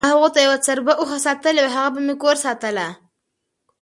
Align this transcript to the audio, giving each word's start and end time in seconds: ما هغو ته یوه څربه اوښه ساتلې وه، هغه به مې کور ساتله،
ما 0.03 0.07
هغو 0.13 0.27
ته 0.33 0.39
یوه 0.45 0.57
څربه 0.65 0.93
اوښه 0.97 1.17
ساتلې 1.27 1.61
وه، 1.63 1.71
هغه 1.75 1.89
به 1.93 2.01
مې 2.07 2.15
کور 2.23 2.35
ساتله، 2.45 2.87